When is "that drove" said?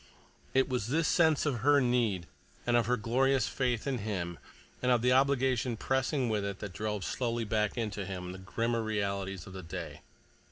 6.57-7.05